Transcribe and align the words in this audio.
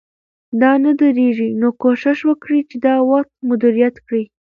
دا 0.61 0.71
نه 0.83 0.91
درېږي، 0.99 1.49
نو 1.61 1.67
کوشش 1.83 2.17
وکړئ 2.29 2.59
چې 2.69 2.75
دا 2.85 2.95
وخت 3.11 3.31
مدیریت 3.49 3.95
کړئ 4.05 4.23